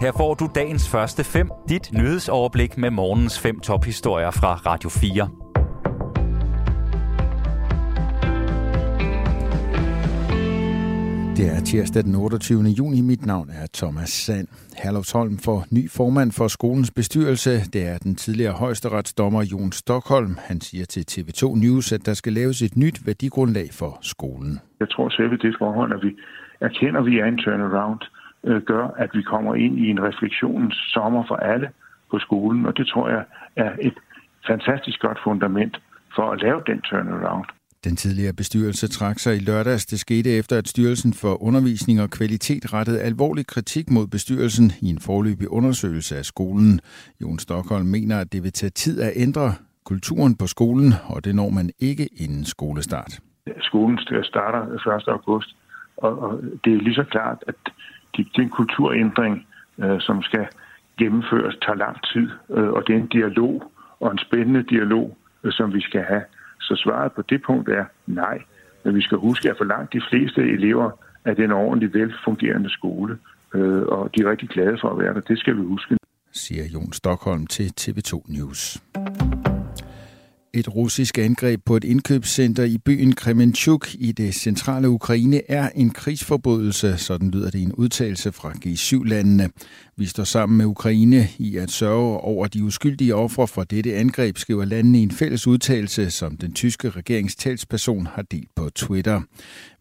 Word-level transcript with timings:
Her 0.00 0.12
får 0.12 0.34
du 0.34 0.46
dagens 0.54 0.90
første 0.94 1.22
fem, 1.24 1.48
dit 1.68 1.86
nyhedsoverblik 1.92 2.78
med 2.78 2.90
morgens 2.90 3.36
fem 3.44 3.60
tophistorier 3.60 4.30
fra 4.30 4.52
Radio 4.54 4.88
4. 4.88 5.28
Det 11.38 11.46
er 11.56 11.60
tirsdag 11.70 12.02
den 12.04 12.14
28. 12.14 12.62
juni. 12.78 13.00
Mit 13.00 13.26
navn 13.26 13.48
er 13.50 13.66
Thomas 13.74 14.10
Sand. 14.10 14.48
Herlufsholm 14.82 15.38
får 15.46 15.60
ny 15.70 15.90
formand 15.90 16.32
for 16.32 16.48
skolens 16.48 16.90
bestyrelse. 16.90 17.50
Det 17.50 17.82
er 17.92 17.98
den 17.98 18.14
tidligere 18.14 18.52
højesteretsdommer 18.52 19.42
Jon 19.52 19.72
Stockholm. 19.72 20.34
Han 20.48 20.60
siger 20.60 20.86
til 20.94 21.04
TV2 21.12 21.42
News, 21.64 21.92
at 21.92 22.06
der 22.06 22.14
skal 22.14 22.32
laves 22.32 22.62
et 22.62 22.76
nyt 22.76 23.06
værdigrundlag 23.06 23.68
for 23.80 23.98
skolen. 24.02 24.52
Jeg 24.80 24.88
tror 24.90 25.08
selv, 25.08 25.30
det 25.30 25.54
forhold, 25.58 25.92
at 25.92 26.02
vi 26.06 26.12
erkender, 26.60 27.00
at 27.00 27.06
vi 27.06 27.18
er 27.18 27.24
en 27.24 27.38
turnaround, 27.38 28.00
øh, 28.44 28.62
gør, 28.62 28.86
at 28.98 29.10
vi 29.14 29.22
kommer 29.22 29.54
ind 29.54 29.78
i 29.78 29.90
en 29.90 30.02
refleksionens 30.02 30.74
sommer 30.94 31.24
for 31.28 31.36
alle 31.36 31.70
på 32.10 32.18
skolen. 32.18 32.66
Og 32.66 32.76
det 32.76 32.86
tror 32.86 33.08
jeg 33.08 33.24
er 33.56 33.72
et 33.80 33.94
fantastisk 34.46 35.00
godt 35.00 35.18
fundament 35.24 35.80
for 36.14 36.30
at 36.32 36.40
lave 36.42 36.62
den 36.66 36.80
turnaround. 36.80 37.46
Den 37.84 37.96
tidligere 37.96 38.32
bestyrelse 38.32 38.88
trak 38.88 39.18
sig 39.18 39.36
i 39.36 39.38
lørdags. 39.38 39.86
Det 39.86 40.00
skete 40.00 40.30
efter, 40.38 40.58
at 40.58 40.68
Styrelsen 40.68 41.12
for 41.14 41.42
Undervisning 41.42 42.02
og 42.02 42.10
Kvalitet 42.10 42.72
rettede 42.74 43.00
alvorlig 43.00 43.46
kritik 43.46 43.90
mod 43.90 44.06
bestyrelsen 44.06 44.72
i 44.82 44.88
en 44.90 45.00
forløbig 45.00 45.48
undersøgelse 45.52 46.16
af 46.16 46.24
skolen. 46.24 46.80
Jon 47.20 47.38
Stockholm 47.38 47.86
mener, 47.86 48.20
at 48.20 48.32
det 48.32 48.42
vil 48.42 48.52
tage 48.52 48.70
tid 48.70 49.00
at 49.00 49.12
ændre 49.16 49.54
kulturen 49.84 50.36
på 50.36 50.46
skolen, 50.46 50.92
og 51.08 51.24
det 51.24 51.34
når 51.34 51.50
man 51.50 51.70
ikke 51.78 52.08
inden 52.16 52.44
skolestart. 52.44 53.12
Skolen 53.60 53.98
starter 54.22 54.62
1. 54.98 55.08
august, 55.08 55.56
og 55.96 56.40
det 56.64 56.72
er 56.72 56.76
lige 56.76 56.94
så 56.94 57.04
klart, 57.04 57.38
at 57.46 57.54
den 58.36 58.48
kulturændring, 58.48 59.46
øh, 59.78 60.00
som 60.00 60.22
skal 60.22 60.46
gennemføres, 60.98 61.56
tager 61.64 61.76
lang 61.76 61.96
tid, 62.12 62.28
øh, 62.50 62.68
og 62.68 62.86
det 62.86 62.94
er 62.94 63.00
en 63.00 63.06
dialog, 63.06 63.72
og 64.00 64.12
en 64.12 64.18
spændende 64.18 64.62
dialog, 64.62 65.16
øh, 65.44 65.52
som 65.52 65.74
vi 65.74 65.80
skal 65.80 66.02
have. 66.02 66.24
Så 66.60 66.76
svaret 66.76 67.12
på 67.12 67.22
det 67.22 67.42
punkt 67.42 67.68
er 67.68 67.84
nej. 68.06 68.38
Men 68.84 68.94
vi 68.94 69.02
skal 69.02 69.18
huske, 69.18 69.50
at 69.50 69.56
for 69.58 69.64
langt 69.64 69.92
de 69.92 70.02
fleste 70.10 70.40
elever 70.40 70.90
er 71.24 71.34
det 71.34 71.44
en 71.44 71.52
ordentlig 71.52 71.94
velfungerende 71.94 72.70
skole, 72.70 73.18
øh, 73.54 73.82
og 73.82 74.10
de 74.14 74.20
er 74.22 74.30
rigtig 74.30 74.48
glade 74.48 74.78
for 74.80 74.88
at 74.90 74.98
være 74.98 75.14
der. 75.14 75.20
Det 75.20 75.38
skal 75.38 75.56
vi 75.56 75.62
huske. 75.62 75.96
Siger 76.32 76.64
Jon 76.74 76.92
Stockholm 76.92 77.46
til 77.46 77.72
TV2 77.80 78.24
News. 78.28 78.80
Et 80.54 80.74
russisk 80.74 81.18
angreb 81.18 81.60
på 81.64 81.76
et 81.76 81.84
indkøbscenter 81.84 82.64
i 82.64 82.78
byen 82.78 83.12
Kremenchuk 83.12 83.88
i 83.94 84.12
det 84.12 84.34
centrale 84.34 84.88
Ukraine 84.88 85.50
er 85.50 85.68
en 85.74 85.90
krigsforbrydelse, 85.90 86.96
sådan 86.96 87.30
lyder 87.30 87.50
det 87.50 87.58
i 87.58 87.62
en 87.62 87.72
udtalelse 87.72 88.32
fra 88.32 88.52
G7-landene. 88.66 89.50
Vi 89.96 90.06
står 90.06 90.24
sammen 90.24 90.58
med 90.58 90.66
Ukraine 90.66 91.28
i 91.38 91.56
at 91.56 91.70
sørge 91.70 92.20
over 92.20 92.46
de 92.46 92.64
uskyldige 92.64 93.14
ofre 93.14 93.48
for 93.48 93.64
dette 93.64 93.94
angreb, 93.94 94.38
skriver 94.38 94.64
landene 94.64 95.00
i 95.00 95.02
en 95.02 95.10
fælles 95.10 95.46
udtalelse, 95.46 96.10
som 96.10 96.36
den 96.36 96.52
tyske 96.52 96.90
regeringstalsperson 96.90 98.06
har 98.06 98.22
delt 98.22 98.54
på 98.56 98.70
Twitter. 98.74 99.20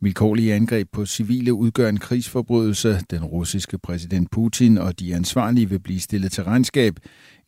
Vilkårlige 0.01 0.53
angreb 0.53 0.87
på 0.91 1.05
civile 1.05 1.53
udgør 1.53 1.89
en 1.89 1.99
krigsforbrydelse. 1.99 2.99
Den 3.11 3.23
russiske 3.23 3.77
præsident 3.77 4.31
Putin 4.31 4.77
og 4.77 4.99
de 4.99 5.15
ansvarlige 5.15 5.69
vil 5.69 5.79
blive 5.79 5.99
stillet 5.99 6.31
til 6.31 6.43
regnskab. 6.43 6.99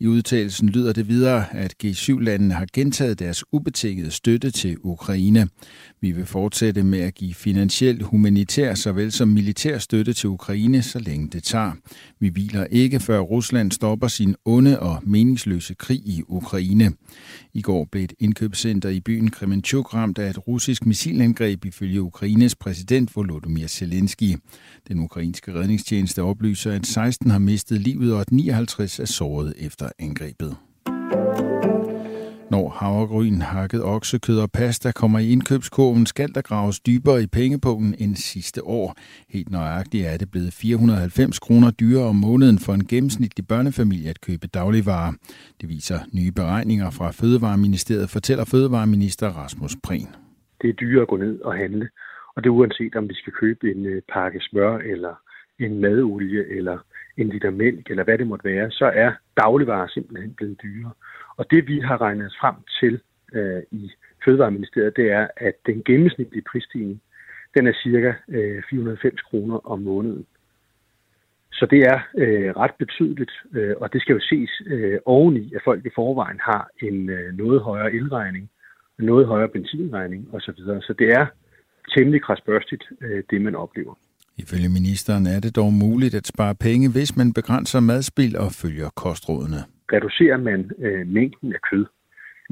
I 0.02 0.08
udtalelsen 0.08 0.70
lyder 0.70 0.94
det 0.94 1.08
videre, 1.08 1.56
at 1.56 1.76
G7-landene 1.84 2.54
har 2.54 2.68
gentaget 2.74 3.20
deres 3.20 3.44
ubetingede 3.52 4.12
støtte 4.12 4.52
til 4.52 4.78
Ukraine. 4.84 5.48
Vi 6.02 6.12
vil 6.12 6.26
fortsætte 6.26 6.84
med 6.84 7.00
at 7.00 7.16
give 7.16 7.34
finansiel, 7.34 8.04
humanitær 8.04 8.76
såvel 8.76 9.12
som 9.12 9.28
militær 9.28 9.78
støtte 9.78 10.14
til 10.14 10.30
Ukraine, 10.30 10.82
så 10.82 11.00
længe 11.00 11.28
det 11.28 11.44
tager. 11.44 11.72
Vi 12.20 12.28
hviler 12.28 12.66
ikke, 12.72 13.00
før 13.00 13.20
Rusland 13.20 13.72
stopper 13.72 14.08
sin 14.08 14.36
onde 14.46 14.80
og 14.80 15.00
meningsløse 15.03 15.74
krig 15.74 16.00
i 16.06 16.24
Ukraine. 16.28 16.92
I 17.54 17.62
går 17.62 17.88
blev 17.92 18.04
et 18.04 18.14
indkøbscenter 18.20 18.90
i 18.90 19.00
byen 19.00 19.31
Kremenchuk 19.31 19.94
ramt 19.94 20.18
af 20.18 20.30
et 20.30 20.48
russisk 20.48 20.86
missilangreb 20.86 21.66
ifølge 21.66 22.02
Ukraines 22.02 22.56
præsident 22.56 23.16
Volodymyr 23.16 23.68
Zelensky. 23.68 24.36
Den 24.88 25.00
ukrainske 25.00 25.54
redningstjeneste 25.54 26.22
oplyser, 26.22 26.72
at 26.72 26.88
16 26.88 27.31
har 27.31 27.40
mistet 27.40 27.81
livet 27.81 28.14
og 28.14 28.22
at 28.22 28.31
59 28.31 29.00
er 29.00 29.06
såret 29.06 29.54
efter 29.58 29.91
angrebet. 30.00 30.57
Når 32.52 32.69
havregryn, 32.69 33.41
hakket 33.41 33.84
oksekød 33.84 34.40
og 34.40 34.52
pasta 34.52 34.91
kommer 34.91 35.19
i 35.19 35.31
indkøbskurven, 35.31 36.06
skal 36.06 36.29
der 36.35 36.41
graves 36.41 36.79
dybere 36.79 37.24
i 37.24 37.28
pengepungen 37.28 37.96
end 38.00 38.16
sidste 38.16 38.63
år. 38.63 38.96
Helt 39.30 39.51
nøjagtigt 39.51 40.07
er 40.07 40.18
det 40.18 40.31
blevet 40.31 40.53
490 40.53 41.40
kroner 41.40 41.72
dyrere 41.72 42.07
om 42.13 42.16
måneden 42.16 42.59
for 42.59 42.74
en 42.74 42.85
gennemsnitlig 42.88 43.47
børnefamilie 43.47 44.09
at 44.09 44.22
købe 44.22 44.47
dagligvarer. 44.47 45.13
Det 45.62 45.69
viser 45.69 46.00
nye 46.13 46.31
beregninger 46.31 46.90
fra 46.90 47.12
Fødevareministeriet, 47.12 48.09
fortæller 48.09 48.46
Fødevareminister 48.46 49.28
Rasmus 49.41 49.75
Prehn. 49.84 50.09
Det 50.62 50.69
er 50.69 50.74
dyrere 50.74 51.01
at 51.01 51.07
gå 51.07 51.18
ned 51.18 51.41
og 51.41 51.53
handle, 51.53 51.90
og 52.35 52.44
det 52.44 52.50
er 52.50 52.53
uanset 52.53 52.96
om 52.96 53.09
vi 53.09 53.16
skal 53.22 53.34
købe 53.34 53.72
en 53.72 53.85
øh, 53.85 54.01
pakke 54.13 54.40
smør 54.41 54.78
eller 54.78 55.13
en 55.59 55.81
madolie 55.81 56.57
eller 56.57 56.78
en 57.18 57.30
liter 57.30 57.50
mælk 57.50 57.90
eller 57.90 58.04
hvad 58.04 58.18
det 58.18 58.28
måtte 58.28 58.46
være, 58.46 58.72
så 58.72 58.86
er 58.86 59.12
dagligvarer 59.38 59.88
simpelthen 59.88 60.34
blevet 60.34 60.62
dyrere. 60.64 60.92
Og 61.38 61.52
det 61.52 61.68
vi 61.68 61.80
har 61.80 62.02
regnet 62.02 62.26
os 62.26 62.38
frem 62.42 62.56
til 62.80 63.00
øh, 63.34 63.62
i 63.72 63.92
Fødevareministeriet, 64.26 64.96
det 64.96 65.12
er, 65.12 65.28
at 65.38 65.56
den 65.66 65.84
gennemsnitlige 65.84 66.44
prisstigning, 66.52 67.02
den 67.58 67.68
er 67.68 67.74
cirka 67.84 68.14
øh, 68.28 68.64
490 68.70 69.22
kroner 69.22 69.72
om 69.72 69.82
måneden. 69.82 70.26
Så 71.52 71.66
det 71.66 71.80
er 71.80 72.00
øh, 72.18 72.52
ret 72.56 72.76
betydeligt, 72.80 73.32
øh, 73.54 73.76
og 73.78 73.94
det 73.94 74.02
skal 74.02 74.14
jo 74.14 74.20
ses 74.20 74.52
øh, 74.66 75.00
oveni, 75.06 75.54
at 75.56 75.62
folk 75.64 75.86
i 75.86 75.90
forvejen 75.96 76.40
har 76.40 76.70
en 76.82 77.10
øh, 77.10 77.34
noget 77.38 77.62
højere 77.62 77.94
elregning, 77.94 78.50
noget 79.00 79.28
højere 79.28 79.50
benzinregning 79.50 80.30
osv. 80.34 80.56
Så 80.58 80.96
det 81.00 81.10
er 81.10 81.26
temmelig 81.98 82.22
krasbørstigt, 82.22 82.84
øh, 83.02 83.24
det 83.30 83.42
man 83.42 83.56
oplever. 83.56 83.94
Ifølge 84.44 84.69
ministeren 84.69 85.25
er 85.28 85.40
det 85.40 85.56
dog 85.56 85.74
muligt 85.74 86.16
at 86.16 86.28
spare 86.28 86.56
penge, 86.56 86.91
hvis 86.91 87.18
man 87.18 87.34
begrænser 87.34 87.79
madspil 87.79 88.38
og 88.38 88.52
følger 88.52 88.90
kostrådene 88.96 89.62
reducerer 89.94 90.38
man 90.38 90.72
øh, 90.79 91.07
mængden 91.07 91.53
af 91.53 91.62
kød, 91.72 91.85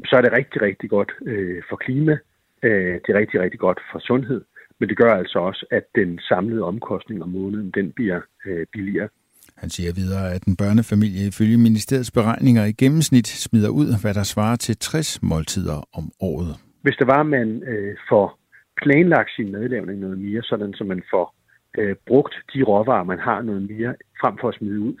så 0.04 0.16
er 0.16 0.20
det 0.20 0.32
rigtig, 0.32 0.62
rigtig 0.62 0.90
godt 0.90 1.12
øh, 1.26 1.62
for 1.68 1.76
klima, 1.76 2.18
øh, 2.62 2.94
det 3.02 3.08
er 3.08 3.18
rigtig, 3.18 3.40
rigtig 3.40 3.60
godt 3.60 3.80
for 3.92 3.98
sundhed, 3.98 4.40
men 4.80 4.88
det 4.88 4.96
gør 4.96 5.12
altså 5.14 5.38
også, 5.38 5.66
at 5.70 5.84
den 5.94 6.18
samlede 6.18 6.62
omkostning 6.62 7.22
om 7.22 7.28
måneden, 7.28 7.70
den 7.70 7.92
bliver 7.92 8.20
øh, 8.46 8.66
billigere. 8.72 9.08
Han 9.56 9.70
siger 9.70 9.92
videre, 9.92 10.32
at 10.34 10.44
en 10.44 10.56
børnefamilie 10.56 11.26
ifølge 11.28 11.58
ministeriets 11.58 12.10
beregninger 12.10 12.64
i 12.64 12.72
gennemsnit 12.72 13.26
smider 13.26 13.68
ud, 13.68 14.00
hvad 14.02 14.14
der 14.14 14.22
svarer 14.22 14.56
til 14.56 14.76
60 14.76 15.22
måltider 15.22 15.88
om 15.98 16.04
året. 16.20 16.54
Hvis 16.82 16.96
det 16.96 17.06
var, 17.06 17.20
at 17.20 17.26
man 17.26 17.62
øh, 17.62 17.96
får 18.08 18.38
planlagt 18.82 19.30
sin 19.36 19.52
madlavning 19.52 20.00
noget 20.00 20.18
mere, 20.18 20.42
sådan 20.42 20.72
så 20.74 20.84
man 20.84 21.02
får 21.10 21.34
øh, 21.78 21.96
brugt 22.06 22.34
de 22.54 22.62
råvarer, 22.62 23.04
man 23.04 23.18
har 23.18 23.42
noget 23.42 23.62
mere, 23.70 23.94
frem 24.20 24.34
for 24.40 24.48
at 24.48 24.54
smide 24.54 24.80
ud, 24.80 24.94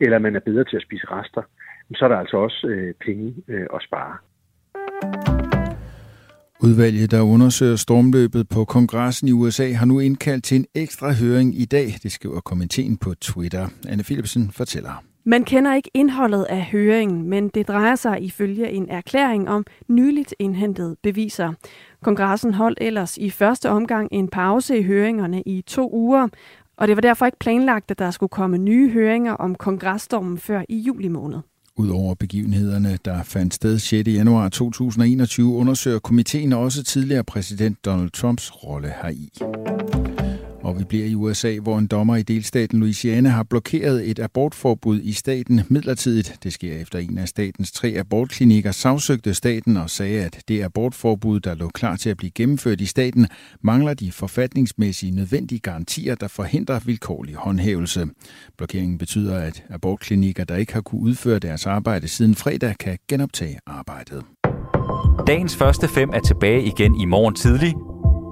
eller 0.00 0.18
man 0.18 0.36
er 0.36 0.40
bedre 0.40 0.64
til 0.64 0.76
at 0.76 0.82
spise 0.82 1.06
rester, 1.10 1.42
så 1.94 2.04
er 2.04 2.08
der 2.08 2.16
altså 2.16 2.36
også 2.36 2.66
øh, 2.66 2.94
penge 3.06 3.34
øh, 3.48 3.66
at 3.74 3.82
spare. 3.82 4.16
Udvalget, 6.64 7.10
der 7.10 7.22
undersøger 7.22 7.76
stormløbet 7.76 8.48
på 8.48 8.64
kongressen 8.64 9.28
i 9.28 9.32
USA, 9.32 9.72
har 9.72 9.86
nu 9.86 10.00
indkaldt 10.00 10.44
til 10.44 10.56
en 10.56 10.66
ekstra 10.74 11.12
høring 11.12 11.60
i 11.60 11.64
dag. 11.64 11.86
Det 12.02 12.12
skriver 12.12 12.40
komiteen 12.40 12.96
på 12.96 13.14
Twitter. 13.14 13.68
Anne 13.88 14.02
Philipsen 14.02 14.50
fortæller. 14.50 15.11
Man 15.24 15.44
kender 15.44 15.74
ikke 15.74 15.90
indholdet 15.94 16.44
af 16.44 16.64
høringen, 16.64 17.28
men 17.28 17.48
det 17.48 17.68
drejer 17.68 17.94
sig 17.94 18.22
ifølge 18.22 18.70
en 18.70 18.88
erklæring 18.88 19.48
om 19.48 19.64
nyligt 19.88 20.34
indhentede 20.38 20.96
beviser. 21.02 21.52
Kongressen 22.02 22.54
holdt 22.54 22.78
ellers 22.80 23.16
i 23.16 23.30
første 23.30 23.70
omgang 23.70 24.08
en 24.12 24.28
pause 24.28 24.78
i 24.78 24.82
høringerne 24.82 25.42
i 25.42 25.62
to 25.66 25.90
uger, 25.92 26.28
og 26.76 26.88
det 26.88 26.96
var 26.96 27.00
derfor 27.00 27.26
ikke 27.26 27.38
planlagt, 27.38 27.90
at 27.90 27.98
der 27.98 28.10
skulle 28.10 28.30
komme 28.30 28.58
nye 28.58 28.90
høringer 28.90 29.32
om 29.32 29.54
kongresstormen 29.54 30.38
før 30.38 30.62
i 30.68 30.78
juli 30.78 31.08
måned. 31.08 31.38
Udover 31.76 32.14
begivenhederne, 32.14 32.98
der 33.04 33.22
fandt 33.22 33.54
sted 33.54 33.78
6. 33.78 34.08
januar 34.08 34.48
2021, 34.48 35.54
undersøger 35.54 35.98
komiteen 35.98 36.52
også 36.52 36.84
tidligere 36.84 37.24
præsident 37.24 37.84
Donald 37.84 38.10
Trumps 38.10 38.64
rolle 38.64 38.92
heri. 39.02 39.32
Og 40.62 40.78
vi 40.78 40.84
bliver 40.84 41.06
i 41.06 41.14
USA, 41.14 41.58
hvor 41.58 41.78
en 41.78 41.86
dommer 41.86 42.16
i 42.16 42.22
delstaten 42.22 42.80
Louisiana 42.80 43.28
har 43.28 43.42
blokeret 43.42 44.10
et 44.10 44.18
abortforbud 44.18 45.00
i 45.02 45.12
staten 45.12 45.60
midlertidigt. 45.68 46.38
Det 46.42 46.52
sker 46.52 46.76
efter 46.76 46.98
en 46.98 47.18
af 47.18 47.28
statens 47.28 47.72
tre 47.72 47.88
abortklinikker 47.88 48.72
sagsøgte 48.72 49.34
staten 49.34 49.76
og 49.76 49.90
sagde, 49.90 50.24
at 50.24 50.42
det 50.48 50.62
abortforbud, 50.62 51.40
der 51.40 51.54
lå 51.54 51.68
klar 51.68 51.96
til 51.96 52.10
at 52.10 52.16
blive 52.16 52.30
gennemført 52.30 52.80
i 52.80 52.86
staten, 52.86 53.26
mangler 53.60 53.94
de 53.94 54.12
forfatningsmæssige 54.12 55.12
nødvendige 55.12 55.58
garantier, 55.58 56.14
der 56.14 56.28
forhindrer 56.28 56.78
vilkårlig 56.78 57.34
håndhævelse. 57.34 58.06
Blokeringen 58.56 58.98
betyder, 58.98 59.38
at 59.38 59.64
abortklinikker, 59.70 60.44
der 60.44 60.56
ikke 60.56 60.72
har 60.72 60.80
kunne 60.80 61.00
udføre 61.00 61.38
deres 61.38 61.66
arbejde 61.66 62.08
siden 62.08 62.34
fredag, 62.34 62.74
kan 62.80 62.98
genoptage 63.08 63.58
arbejdet. 63.66 64.22
Dagens 65.26 65.56
første 65.56 65.88
fem 65.88 66.10
er 66.10 66.20
tilbage 66.20 66.64
igen 66.64 67.00
i 67.00 67.04
morgen 67.04 67.34
tidlig. 67.34 67.91